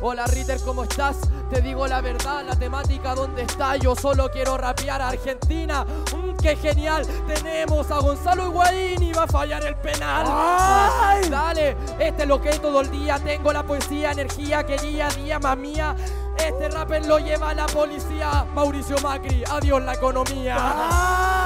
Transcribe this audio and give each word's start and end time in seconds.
hola 0.00 0.26
Ritter, 0.26 0.60
¿cómo 0.64 0.84
estás? 0.84 1.18
Te 1.50 1.60
digo 1.60 1.86
la 1.86 2.00
verdad, 2.00 2.44
la 2.44 2.56
temática 2.56 3.14
dónde 3.14 3.42
está. 3.42 3.76
Yo 3.76 3.94
solo 3.96 4.30
quiero 4.30 4.56
rapear 4.56 5.00
a 5.00 5.08
Argentina. 5.08 5.84
Mm, 5.84 6.36
qué 6.42 6.56
genial. 6.56 7.06
Tenemos 7.26 7.90
a 7.90 7.98
Gonzalo 7.98 8.46
Higuaín 8.46 9.02
y 9.02 9.12
va 9.12 9.24
a 9.24 9.26
fallar 9.26 9.64
el 9.64 9.76
penal. 9.76 10.26
¡Ay! 10.28 11.28
Dale, 11.28 11.76
este 11.98 12.22
es 12.22 12.28
lo 12.28 12.40
que 12.40 12.50
todo 12.58 12.80
el 12.80 12.90
día. 12.90 13.18
Tengo 13.18 13.52
la 13.52 13.62
poesía, 13.62 14.12
energía 14.12 14.64
que 14.64 14.76
día 14.76 15.08
a 15.08 15.10
día 15.10 15.38
más 15.38 15.56
mía. 15.56 15.96
Este 16.38 16.68
rapper 16.68 17.06
lo 17.06 17.18
lleva 17.18 17.54
la 17.54 17.66
policía. 17.66 18.46
Mauricio 18.54 18.96
Macri, 19.02 19.42
adiós 19.50 19.82
la 19.82 19.94
economía. 19.94 20.54
La 20.54 21.37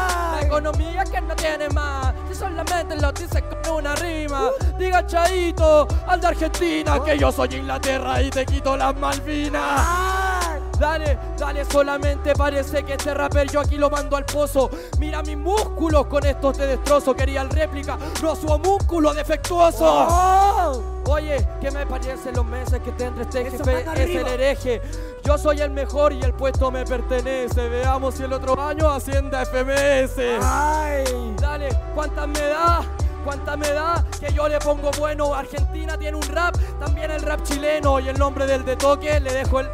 economía 0.43 1.05
que 1.05 1.21
no 1.21 1.35
tiene 1.35 1.69
más. 1.71 2.15
Si 2.29 2.35
solamente 2.35 2.97
lo 2.97 3.13
dice 3.13 3.43
con 3.43 3.77
una 3.77 3.95
rima. 3.97 4.51
Diga 4.79 5.07
Chaito 5.07 5.89
al 6.07 6.21
de 6.21 6.27
Argentina 6.27 7.03
que 7.05 7.19
yo 7.19 7.33
soy 7.33 7.49
Inglaterra 7.55 8.23
y 8.23 8.31
te 8.31 8.45
quito 8.45 8.77
las 8.77 8.97
Malvinas. 8.97 10.61
Dale, 10.79 11.19
dale, 11.39 11.65
solamente 11.65 12.35
parece 12.35 12.83
que 12.83 12.95
este 12.95 13.15
rapper 13.15 13.49
yo 13.49 13.61
aquí 13.61 13.77
lo 13.77 13.89
mando 13.89 14.17
al 14.17 14.25
pozo. 14.25 14.69
Mira 14.99 15.23
mis 15.23 15.37
músculos, 15.37 16.07
con 16.07 16.27
estos 16.27 16.57
te 16.57 16.67
destrozo. 16.67 17.15
Quería 17.15 17.43
el 17.43 17.51
réplica, 17.51 17.97
no 18.21 18.35
su 18.35 18.47
músculo 18.59 19.15
defectuoso. 19.15 20.92
Oye, 21.13 21.47
¿qué 21.61 21.71
me 21.71 21.85
parecen 21.85 22.35
los 22.35 22.47
meses 22.47 22.81
que 22.81 22.91
tendré 22.93 23.25
este 23.25 23.45
jefe? 23.45 23.83
Es 23.83 24.17
el 24.17 24.27
hereje. 24.27 24.81
Yo 25.23 25.37
soy 25.37 25.61
el 25.61 25.71
mejor 25.71 26.15
y 26.15 26.23
el 26.23 26.33
puesto 26.33 26.71
me 26.71 26.87
pertenece. 26.87 27.69
Veamos 27.69 28.15
si 28.15 28.23
el 28.23 28.33
otro 28.33 28.59
año 28.59 28.89
Hacienda 28.89 29.45
FMS. 29.45 30.17
Ay. 30.43 31.05
Dale, 31.39 31.69
¿cuántas 31.95 32.27
me 32.29 32.41
da? 32.41 32.81
¿Cuántas 33.27 33.59
me 33.59 33.71
da? 33.73 34.03
Que 34.19 34.33
yo 34.33 34.49
le 34.49 34.59
pongo 34.59 34.91
bueno. 34.99 35.35
Argentina 35.35 35.99
tiene 35.99 36.17
un 36.17 36.27
rap, 36.29 36.57
también 36.81 37.11
el 37.11 37.21
rap 37.21 37.43
chileno. 37.43 38.01
Y 38.01 38.09
el 38.09 38.19
nombre 38.19 38.47
del 38.47 38.65
de 38.65 38.77
toque 38.77 39.21
le 39.21 39.35
dejo 39.35 39.61
el. 39.61 39.69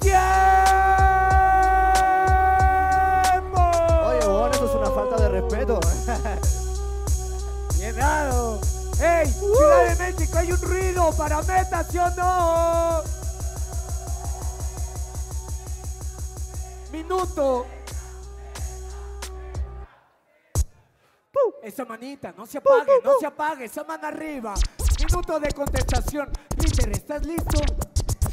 ¡Tiempo! 0.00 0.20
Oye, 4.06 4.26
bueno, 4.26 4.50
eso 4.52 4.64
es 4.64 4.74
una 4.74 4.90
falta 4.90 5.16
de 5.16 5.28
respeto. 5.28 5.80
Bien 7.78 7.94
¡Ey! 9.00 9.26
Ciudad 9.32 9.96
de 9.96 10.12
México, 10.12 10.38
hay 10.38 10.52
un 10.52 10.60
ruido 10.60 11.10
para 11.16 11.40
meta, 11.42 11.84
¿sí 11.84 11.98
o 11.98 12.10
no? 12.10 13.02
Minuto. 16.92 17.66
¡Pum! 21.32 21.52
Esa 21.62 21.84
manita, 21.84 22.34
no 22.36 22.44
se 22.46 22.58
apague, 22.58 22.92
no 23.04 23.12
se 23.20 23.26
apague, 23.26 23.64
esa 23.66 23.84
mano 23.84 24.06
arriba. 24.08 24.54
Minuto 24.98 25.40
de 25.40 25.52
contestación. 25.52 26.30
Peter, 26.56 26.90
¿estás 26.90 27.24
listo? 27.24 27.60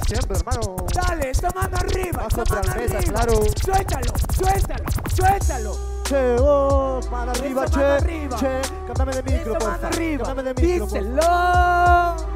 Siempre, 0.07 0.37
hermano. 0.37 0.75
Dale, 0.93 1.29
esa 1.29 1.49
mano 1.51 1.77
arriba, 1.77 2.23
Vas 2.23 2.33
esa 2.33 2.43
mano 2.55 2.61
la 2.67 2.75
mesa, 2.75 2.97
arriba. 2.97 3.13
claro. 3.13 3.41
Suéltalo, 3.63 4.13
suéltalo, 4.35 4.85
suéltalo. 5.15 5.96
Che, 6.07 6.35
oh, 6.39 7.01
mano 7.09 7.31
arriba, 7.31 7.65
che, 7.65 7.83
arriba. 7.83 8.37
che. 8.37 8.61
Cántame 8.85 9.11
de 9.11 9.23
micro, 9.23 9.57
mano 9.59 9.87
arriba. 9.87 10.23
Cántame 10.23 10.53
de 10.53 10.61
micro. 10.61 10.85
Díselo. 10.85 12.27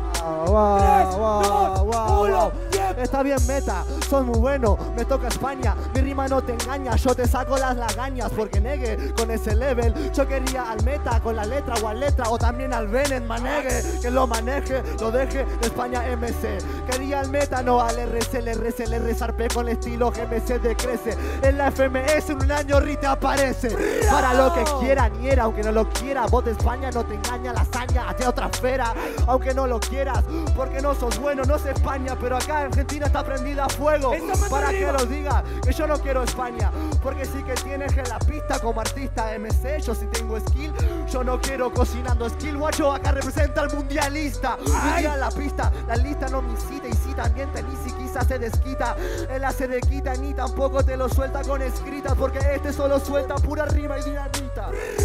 Está 2.98 3.24
bien, 3.24 3.38
meta, 3.48 3.84
sos 4.10 4.26
muy 4.26 4.38
bueno. 4.38 4.78
Me 4.96 5.06
toca 5.06 5.28
España, 5.28 5.76
mi 5.94 6.02
rima 6.02 6.28
no 6.28 6.42
te 6.42 6.54
engaña. 6.54 6.96
Yo 6.98 7.16
te 7.16 7.28
saco 7.28 7.58
las 7.58 7.76
lagañas 7.76 8.32
porque 8.36 8.60
negue 8.60 9.14
con 9.14 9.32
ese 9.32 9.56
level. 9.56 10.12
Yo 10.12 10.28
quería 10.28 10.72
al 10.72 10.84
meta 10.84 11.20
con 11.22 11.36
la 11.36 11.46
letra 11.46 11.76
o 11.82 11.88
al 11.88 12.00
letra 12.00 12.30
o 12.30 12.38
también 12.38 12.74
al 12.74 12.88
Bennett 12.88 13.26
manegue. 13.26 13.82
Que 14.02 14.12
lo 14.12 14.28
maneje, 14.28 14.84
lo 15.00 15.12
deje 15.12 15.46
de 15.46 15.68
España 15.68 16.04
MC. 16.16 16.60
Quería 16.90 17.22
al 17.22 17.30
meta, 17.30 17.64
no 17.64 17.82
al 17.82 17.98
RC, 17.98 18.40
el 18.40 18.48
RC, 18.50 18.84
el 18.84 19.00
RSarpe 19.00 19.48
con 19.48 19.68
estilo 19.70 20.12
GMC 20.12 20.62
decrece. 20.62 21.18
En 21.42 21.58
la 21.58 21.72
FMS 21.72 22.30
en 22.30 22.44
un 22.44 22.52
año 22.52 22.80
Rite 22.80 23.08
aparece. 23.08 23.76
Para 24.10 24.34
lo 24.34 24.54
que 24.54 24.64
quiera, 24.80 25.10
ni 25.10 25.30
era, 25.30 25.44
aunque 25.44 25.64
no 25.64 25.72
lo 25.72 25.90
quiera. 25.90 26.26
Vos 26.28 26.46
de 26.46 26.52
España 26.52 26.92
no 26.92 27.04
te 27.04 27.16
engaña 27.16 27.54
la 27.54 27.62
hazaña 27.62 28.10
hacia 28.10 28.30
otra 28.30 28.48
esfera. 28.48 28.94
Aunque 29.28 29.54
no 29.54 29.66
lo 29.66 29.80
quieras, 29.80 30.24
porque 30.56 30.82
no 30.82 30.94
sos 30.94 31.18
bueno, 31.20 31.44
no 31.44 31.58
sé 31.58 31.72
España, 31.72 32.16
acá 32.38 32.60
Argentina 32.60 33.06
está 33.06 33.24
prendida 33.24 33.66
a 33.66 33.70
fuego. 33.70 34.14
Para 34.50 34.70
que 34.70 34.92
los 34.92 35.10
diga 35.10 35.44
que 35.64 35.74
yo 35.74 35.88
no 35.88 36.00
quiero 36.00 36.24
España, 36.24 36.72
porque 37.02 37.26
sí 37.26 37.44
que 37.44 37.54
tienes 37.54 37.96
en 37.98 38.08
la 38.10 38.20
pista 38.20 38.60
como 38.60 38.82
artista 38.82 39.38
MC. 39.38 39.80
Yo 39.82 39.96
sí 39.96 40.06
tengo 40.12 40.40
skill, 40.40 40.74
yo 41.10 41.24
no 41.24 41.40
quiero 41.40 41.74
cocinando 41.74 42.30
skill. 42.30 42.58
Guacho 42.58 42.92
acá 42.92 43.12
representa 43.12 43.62
al 43.62 43.74
mundialista. 43.74 44.58
En 44.98 45.20
la 45.20 45.30
pista, 45.30 45.72
la 45.88 45.96
lista 45.96 46.28
no 46.30 46.42
me 46.42 46.52
incita 46.52 46.88
y 46.88 46.94
si 46.94 47.14
también 47.14 47.52
tenis 47.52 47.80
y 47.88 47.92
quizás 47.94 48.28
se 48.28 48.40
desquita. 48.40 48.96
Él 49.30 49.44
hace 49.44 49.68
de 49.68 49.82
quita 49.82 50.14
ni 50.16 50.34
tampoco 50.34 50.84
te 50.84 50.98
lo 50.98 51.10
suelta 51.10 51.42
con 51.42 51.62
escritas, 51.62 52.14
porque 52.16 52.40
este 52.54 52.74
solo 52.74 53.00
suelta 53.00 53.36
pura 53.36 53.66
rima 53.66 53.98
y 54.00 54.04
dinamita. 54.04 54.51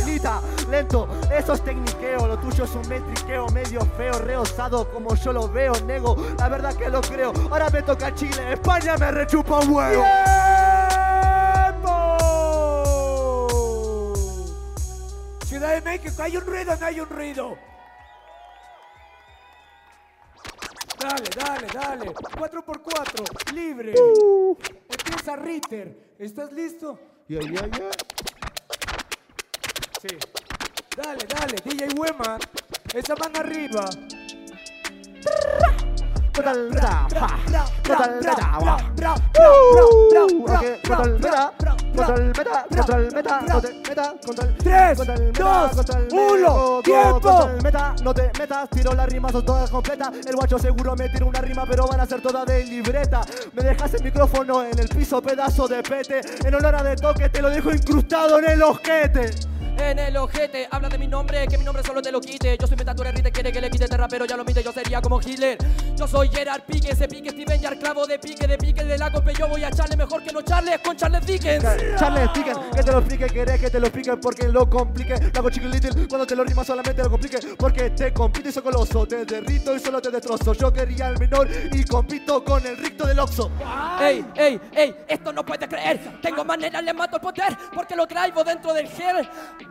Lita, 0.04 0.40
lento, 0.70 1.08
eso 1.30 1.54
es 1.54 1.62
tecniqueo, 1.62 2.26
lo 2.26 2.38
tuyo 2.38 2.64
es 2.64 2.74
un 2.74 2.88
metriqueo 2.88 3.48
medio 3.48 3.80
feo, 3.96 4.18
reosado 4.18 4.90
como 4.90 5.14
yo 5.14 5.32
lo 5.32 5.48
veo, 5.48 5.72
nego, 5.86 6.16
la 6.38 6.48
verdad 6.48 6.74
que 6.74 6.88
lo 6.88 7.00
creo. 7.00 7.32
Ahora 7.50 7.70
me 7.70 7.82
toca 7.82 8.14
Chile, 8.14 8.52
España 8.52 8.96
me 8.96 9.10
rechupa 9.10 9.60
un 9.60 9.70
huevo. 9.70 10.04
¡Tiempo! 11.64 12.18
Ciudad 15.44 15.74
de 15.74 15.80
México, 15.80 16.22
¿hay 16.22 16.36
un 16.36 16.46
ruido 16.46 16.76
no 16.76 16.86
hay 16.86 17.00
un 17.00 17.08
ruido? 17.08 17.56
Dale, 20.98 21.30
dale, 21.36 21.66
dale. 21.72 22.14
4 22.36 22.64
por 22.64 22.82
4 22.82 23.24
libre. 23.54 23.94
Empieza 24.88 25.36
Ritter. 25.36 26.14
¿Estás 26.18 26.52
listo? 26.52 26.98
Yeah, 27.28 27.42
yeah, 27.42 27.66
yeah. 27.66 27.90
Sí. 30.08 30.16
Dale, 30.96 31.26
dale, 31.26 31.54
DJ 31.64 31.88
Wema. 31.98 32.38
Esa 32.94 33.14
mano 33.16 33.38
arriba. 33.40 33.84
Tres, 44.58 44.98
dos, 45.32 45.70
uno, 46.12 46.80
tiempo. 46.82 47.48
No 48.02 48.14
te 48.14 48.30
metas, 48.38 48.70
tiro 48.70 48.92
las 48.92 49.08
rimas 49.08 49.32
son 49.32 49.44
todas 49.44 49.70
completas. 49.70 50.10
El 50.26 50.36
guacho 50.36 50.58
seguro 50.58 50.94
me 50.94 51.08
tira 51.08 51.24
una 51.24 51.40
rima, 51.40 51.64
pero 51.66 51.86
van 51.86 52.00
a 52.00 52.06
ser 52.06 52.20
todas 52.20 52.46
de 52.46 52.64
libreta. 52.64 53.22
Me 53.54 53.62
dejas 53.62 53.94
el 53.94 54.04
micrófono 54.04 54.62
en 54.64 54.78
el 54.78 54.88
piso, 54.88 55.22
pedazo 55.22 55.66
de 55.66 55.82
pete. 55.82 56.20
En 56.44 56.54
honor 56.54 56.74
a 56.76 56.82
de 56.82 56.96
toque, 56.96 57.28
te 57.28 57.40
lo 57.40 57.48
dejo 57.48 57.72
incrustado 57.72 58.38
en 58.38 58.50
el 58.50 58.62
ojete. 58.62 59.30
En 59.86 60.00
el 60.00 60.16
ojete, 60.16 60.66
habla 60.68 60.88
de 60.88 60.98
mi 60.98 61.06
nombre, 61.06 61.46
que 61.46 61.56
mi 61.56 61.64
nombre 61.64 61.80
solo 61.84 62.02
te 62.02 62.10
lo 62.10 62.20
quite. 62.20 62.58
Yo 62.58 62.66
soy 62.66 62.76
Metature 62.76 63.12
Rite, 63.12 63.30
quiere 63.30 63.52
que 63.52 63.60
le 63.60 63.70
quite 63.70 63.84
este 63.84 63.96
rapero, 63.96 64.24
ya 64.24 64.36
lo 64.36 64.44
mide, 64.44 64.60
yo 64.60 64.72
sería 64.72 65.00
como 65.00 65.20
Hitler. 65.20 65.56
Yo 65.96 66.08
soy 66.08 66.28
Gerard 66.28 66.62
Pique, 66.62 66.90
ese 66.90 67.06
pique 67.06 67.30
Steven 67.30 67.60
Yard, 67.60 67.78
clavo 67.78 68.04
de 68.04 68.18
pique, 68.18 68.48
de 68.48 68.58
pique 68.58 68.82
de 68.82 68.98
la 68.98 69.12
cope. 69.12 69.32
Yo 69.34 69.46
voy 69.46 69.62
a 69.62 69.68
echarle 69.68 69.96
mejor 69.96 70.24
que 70.24 70.32
no 70.32 70.42
Charles 70.42 70.80
con 70.80 70.96
Charles 70.96 71.24
Dickens. 71.24 71.64
Charles 72.00 72.28
Dickens, 72.34 72.58
que 72.74 72.82
te 72.82 72.90
lo 72.90 72.98
explique, 72.98 73.26
querés 73.26 73.60
que 73.60 73.70
te 73.70 73.78
lo 73.78 73.86
explique 73.86 74.16
porque 74.16 74.48
lo 74.48 74.68
complique. 74.68 75.14
Lo 75.20 75.38
hago 75.38 75.50
chicken 75.50 75.70
little, 75.70 76.08
cuando 76.08 76.26
te 76.26 76.34
lo 76.34 76.42
rima 76.42 76.64
solamente 76.64 77.04
lo 77.04 77.10
complique. 77.10 77.38
Porque 77.56 77.90
te 77.90 78.12
compito 78.12 78.48
y 78.48 78.52
soy 78.52 78.64
coloso, 78.64 79.06
te 79.06 79.24
derrito 79.24 79.72
y 79.72 79.78
solo 79.78 80.02
te 80.02 80.10
destrozo. 80.10 80.52
Yo 80.52 80.72
quería 80.72 81.10
el 81.10 81.18
menor 81.20 81.48
y 81.72 81.84
compito 81.84 82.42
con 82.42 82.66
el 82.66 82.76
ricto 82.76 83.06
del 83.06 83.20
Oxxo. 83.20 83.52
Ey, 84.00 84.26
ey, 84.34 84.60
ey, 84.74 84.96
esto 85.06 85.32
no 85.32 85.46
puede 85.46 85.68
creer. 85.68 86.18
Tengo 86.20 86.44
manera, 86.44 86.82
le 86.82 86.92
mato 86.92 87.18
el 87.18 87.22
poder 87.22 87.56
porque 87.72 87.94
lo 87.94 88.04
traigo 88.04 88.42
dentro 88.42 88.74
del 88.74 88.88
gel. 88.88 89.28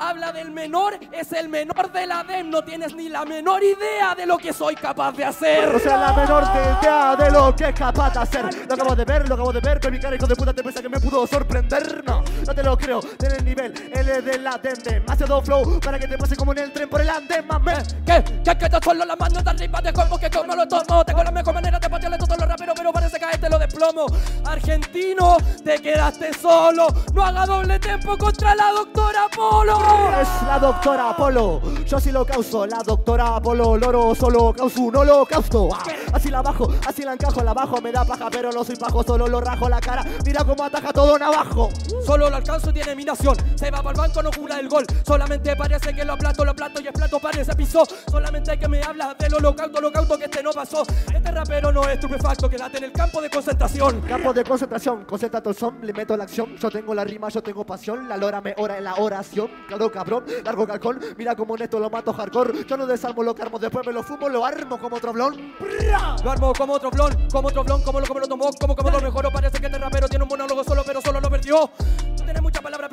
Habla 0.09 0.31
del 0.31 0.51
menor, 0.51 0.99
es 1.11 1.31
el 1.31 1.49
menor 1.49 1.91
de 1.91 2.05
la 2.05 2.23
DEM. 2.23 2.49
No 2.49 2.63
tienes 2.63 2.95
ni 2.95 3.09
la 3.09 3.25
menor 3.25 3.63
idea 3.63 4.13
de 4.15 4.25
lo 4.25 4.37
que 4.37 4.53
soy 4.53 4.75
capaz 4.75 5.13
de 5.13 5.25
hacer. 5.25 5.69
O 5.69 5.79
sea, 5.79 5.97
la 5.97 6.13
menor 6.13 6.43
idea 6.43 7.15
de 7.15 7.31
lo 7.31 7.55
que 7.55 7.69
es 7.69 7.73
capaz 7.73 8.13
de 8.13 8.19
hacer. 8.19 8.67
Lo 8.67 8.73
acabo 8.75 8.95
de 8.95 9.05
ver, 9.05 9.27
lo 9.27 9.35
acabo 9.35 9.51
de 9.51 9.59
ver, 9.59 9.79
con 9.79 9.91
mi 9.91 9.99
cara 9.99 10.15
hijo 10.15 10.27
de 10.27 10.35
puta 10.35 10.53
te 10.53 10.61
piensa 10.61 10.81
que 10.81 10.89
me 10.89 10.99
pudo 10.99 11.25
sorprender. 11.25 12.03
No, 12.05 12.23
no 12.45 12.55
te 12.55 12.63
lo 12.63 12.77
creo, 12.77 12.99
tiene 13.17 13.37
el 13.37 13.45
nivel 13.45 13.91
L 13.93 14.21
de 14.21 14.39
la 14.39 14.57
DEM. 14.57 14.75
Demasiado 14.75 15.41
flow 15.41 15.79
para 15.79 15.97
que 15.97 16.07
te 16.07 16.17
pase 16.17 16.35
como 16.35 16.51
en 16.51 16.59
el 16.59 16.71
tren 16.71 16.89
por 16.89 17.01
el 17.01 17.09
andén, 17.09 17.47
mame. 17.47 17.73
¿Qué? 18.05 18.23
¿Qué? 18.43 18.57
Que 18.57 18.69
te 18.69 18.77
solo 18.83 19.05
la 19.05 19.15
mano 19.15 19.41
de 19.41 19.49
arriba 19.49 19.81
de 19.81 19.93
como 19.93 20.17
que 20.17 20.29
como 20.29 20.55
lo 20.55 20.67
tomo. 20.67 21.03
Tengo 21.03 21.23
la 21.23 21.31
mejor 21.31 21.53
manera 21.53 21.79
de 21.79 21.89
patearle 21.89 22.17
todos 22.17 22.37
los 22.37 22.47
raperos, 22.47 22.75
pero 22.77 22.93
parece 22.93 23.17
que 23.17 23.25
a 23.25 23.31
este 23.31 23.49
lo 23.49 23.57
desplomo. 23.57 24.05
Argentino, 24.45 25.37
te 25.63 25.79
quedaste 25.79 26.33
solo. 26.33 26.87
No 27.13 27.23
haga 27.23 27.45
doble 27.45 27.79
tempo 27.79 28.17
contra 28.17 28.55
la 28.55 28.71
doctora 28.71 29.27
Polo. 29.35 29.94
Es 30.21 30.29
la 30.47 30.59
doctora 30.59 31.09
Apolo, 31.09 31.61
yo 31.85 31.99
sí 31.99 32.11
lo 32.11 32.25
causo. 32.25 32.65
La 32.65 32.81
doctora 32.83 33.35
Apolo, 33.35 33.75
loro, 33.75 34.15
solo 34.15 34.53
causo 34.53 34.81
un 34.81 34.95
holocausto. 34.95 35.69
Ah, 35.73 35.83
así 36.13 36.29
la 36.29 36.41
bajo, 36.41 36.71
así 36.87 37.03
la 37.03 37.13
encajo, 37.13 37.43
la 37.43 37.53
bajo, 37.53 37.81
me 37.81 37.91
da 37.91 38.05
paja, 38.05 38.29
pero 38.31 38.49
no 38.51 38.63
soy 38.63 38.77
pajo, 38.77 39.03
solo 39.03 39.27
lo 39.27 39.41
rajo 39.41 39.67
la 39.67 39.81
cara. 39.81 40.05
Mira 40.25 40.43
cómo 40.45 40.63
ataja 40.63 40.93
todo 40.93 41.19
navajo. 41.19 41.69
Solo 42.05 42.29
lo 42.29 42.35
alcanzo 42.37 42.69
y 42.69 42.73
tiene 42.73 42.95
mi 42.95 43.03
nación. 43.03 43.35
Se 43.55 43.69
va 43.69 43.79
para 43.79 43.91
el 43.91 43.97
banco, 43.97 44.23
no 44.23 44.31
jura 44.31 44.59
el 44.59 44.69
gol. 44.69 44.85
Solamente 45.05 45.55
parece 45.55 45.93
que 45.93 46.05
lo 46.05 46.13
aplato, 46.13 46.45
lo 46.45 46.51
aplato 46.51 46.81
y 46.81 46.87
el 46.87 46.93
plato 46.93 47.19
parece 47.19 47.53
piso. 47.53 47.83
Solamente 48.09 48.57
que 48.57 48.67
me 48.67 48.81
habla 48.81 49.15
del 49.19 49.33
holocausto, 49.33 49.77
holocausto 49.79 50.17
que 50.17 50.25
este 50.25 50.41
no 50.41 50.51
pasó. 50.51 50.83
Este 51.13 51.31
rapero 51.31 51.71
no 51.73 51.83
es 51.83 51.95
estupefacto, 51.95 52.49
quédate 52.49 52.77
en 52.77 52.85
el 52.85 52.91
campo 52.93 53.21
de 53.21 53.29
concentración. 53.29 54.01
Campo 54.01 54.33
de 54.33 54.43
concentración, 54.43 55.03
concentrate 55.03 55.49
el 55.49 55.55
son, 55.55 55.77
le 55.81 55.91
meto 55.91 56.15
la 56.15 56.23
acción. 56.23 56.55
Yo 56.55 56.69
tengo 56.71 56.93
la 56.95 57.03
rima, 57.03 57.27
yo 57.29 57.43
tengo 57.43 57.65
pasión. 57.65 58.07
La 58.07 58.15
lora 58.15 58.39
me 58.39 58.53
ora 58.57 58.77
en 58.77 58.85
la 58.85 58.95
oración. 58.95 59.49
Claro, 59.67 59.84
cabrón, 59.91 60.25
largo 60.43 60.67
calcón. 60.67 60.99
Mira 61.17 61.35
como 61.35 61.57
neto 61.57 61.79
lo 61.79 61.89
mato 61.89 62.13
hardcore. 62.13 62.65
Yo 62.65 62.77
no 62.77 62.85
desarmo 62.85 63.23
lo 63.23 63.33
que 63.35 63.41
armo, 63.41 63.59
después 63.59 63.85
me 63.85 63.93
lo 63.93 64.03
fumo, 64.03 64.29
lo 64.29 64.45
armo 64.45 64.79
como 64.79 64.99
troblón. 64.99 65.53
Lo 66.23 66.31
armo 66.31 66.53
como 66.53 66.73
otro 66.73 66.91
blon, 66.91 67.27
como 67.31 67.47
otro 67.47 67.63
blon, 67.63 67.81
como 67.83 67.99
lo 67.99 68.07
como 68.07 68.19
lo 68.19 68.27
tomó, 68.27 68.49
como 68.59 68.75
como 68.75 68.89
lo 68.89 68.99
mejoró. 69.01 69.31
Parece 69.31 69.59
que 69.59 69.65
este 69.65 69.77
rapero 69.77 70.07
tiene 70.07 70.23
un 70.23 70.29
monólogo 70.29 70.63
solo, 70.63 70.83
pero 70.85 71.01
solo 71.01 71.19
lo 71.19 71.29
perdió. 71.29 71.69
Tú 72.17 72.23
tienes 72.23 72.41
muchas 72.41 72.61
palabras, 72.61 72.89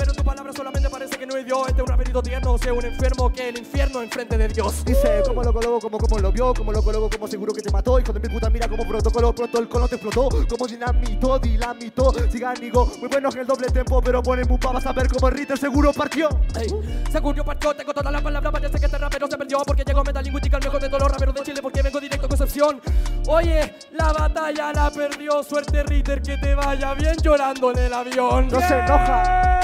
pero 0.52 0.64
solamente 0.64 0.90
parece 0.90 1.16
que 1.16 1.26
no 1.26 1.36
es 1.36 1.46
Dios. 1.46 1.68
Este 1.68 1.80
es 1.80 1.82
un 1.82 1.88
raperito 1.88 2.22
tierno, 2.22 2.52
o 2.52 2.58
sea, 2.58 2.72
un 2.72 2.84
enfermo 2.84 3.32
que 3.32 3.48
el 3.48 3.58
infierno 3.58 4.02
enfrente 4.02 4.36
de 4.36 4.48
Dios. 4.48 4.84
Dice, 4.84 5.22
como 5.26 5.42
lo 5.42 5.52
coloco, 5.52 5.80
como, 5.80 5.98
como 5.98 6.18
lo 6.18 6.32
vio, 6.32 6.52
como 6.54 6.72
lo 6.72 6.82
coloco, 6.82 7.10
como 7.10 7.28
seguro 7.28 7.52
que 7.52 7.62
te 7.62 7.70
mató. 7.70 7.98
Hijo 7.98 8.12
de 8.12 8.20
mi 8.20 8.28
puta, 8.28 8.50
mira 8.50 8.68
como 8.68 8.86
protocolo, 8.86 9.34
pronto 9.34 9.58
el 9.58 9.68
te 9.88 9.96
explotó. 9.96 10.28
Como 10.48 10.66
dinamito, 10.66 11.38
dinamito. 11.38 12.12
Sigan, 12.30 12.54
digo, 12.60 12.90
muy 12.98 13.08
bueno 13.08 13.30
en 13.32 13.38
el 13.38 13.46
doble 13.46 13.68
tempo, 13.68 14.02
pero 14.02 14.22
ponen 14.22 14.50
un 14.50 14.58
vas 14.58 14.86
a 14.86 14.92
ver 14.92 15.08
como 15.08 15.28
el 15.28 15.34
Ritter 15.34 15.58
seguro 15.58 15.92
partió. 15.92 16.28
Ey, 16.58 16.68
seguro 17.10 17.44
partió, 17.44 17.74
tengo 17.74 17.92
todas 17.92 18.12
las 18.12 18.22
palabras, 18.22 18.52
parece 18.52 18.78
que 18.78 18.86
este 18.86 18.98
rapero 18.98 19.26
se 19.28 19.38
perdió 19.38 19.58
porque 19.66 19.84
llegó 19.84 20.04
Metalingüística, 20.04 20.56
el 20.58 20.64
mejor 20.64 20.80
de 20.80 20.88
todos 20.88 21.02
los 21.02 21.12
raperos 21.12 21.34
de 21.34 21.42
Chile, 21.42 21.62
porque 21.62 21.82
vengo 21.82 22.00
directo 22.00 22.26
a 22.26 22.28
Concepción. 22.28 22.80
Oye, 23.28 23.74
la 23.92 24.12
batalla 24.12 24.72
la 24.72 24.90
perdió, 24.90 25.42
suerte 25.42 25.82
Ritter, 25.82 26.22
que 26.22 26.36
te 26.38 26.54
vaya 26.54 26.94
bien 26.94 27.16
llorando 27.22 27.70
en 27.72 27.78
el 27.78 27.92
avión. 27.92 28.48
No 28.48 28.60
se 28.60 28.78
enoja. 28.78 29.61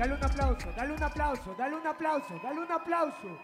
Dale 0.00 0.14
un 0.14 0.24
aplauso, 0.24 0.72
dale 0.74 0.92
un 0.94 1.02
aplauso, 1.02 1.54
dale 1.58 1.76
un 1.76 1.86
aplauso, 1.86 2.40
dale 2.42 2.58
un 2.58 2.72
aplauso. 2.72 3.38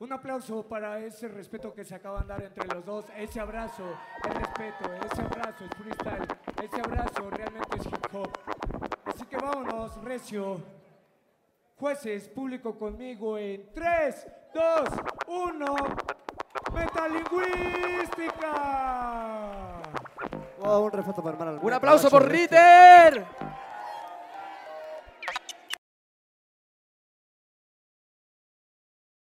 Un 0.00 0.12
aplauso 0.12 0.68
para 0.68 0.98
ese 0.98 1.28
respeto 1.28 1.72
que 1.72 1.82
se 1.82 1.94
acaban 1.94 2.26
de 2.26 2.28
dar 2.28 2.42
entre 2.42 2.66
los 2.74 2.84
dos, 2.84 3.06
ese 3.16 3.40
abrazo, 3.40 3.96
el 4.22 4.34
respeto, 4.34 4.92
ese 5.10 5.22
abrazo 5.22 5.64
es 5.64 5.70
freestyle, 5.74 6.28
ese 6.62 6.80
abrazo 6.82 7.30
realmente 7.30 7.78
es 7.78 7.86
hip 7.86 8.14
hop. 8.14 8.30
Así 9.06 9.24
que 9.24 9.38
vámonos, 9.38 9.96
Recio. 10.04 10.60
Jueces, 11.76 12.28
público 12.28 12.78
conmigo 12.78 13.38
en 13.38 13.72
3, 13.72 14.26
2, 14.52 14.88
1. 15.26 15.74
Metalingüística. 16.74 18.52
Oh, 20.60 20.63
un 20.80 20.90
para 21.36 21.52
aplauso 21.72 22.10
por 22.10 22.28
Ritter. 22.28 23.26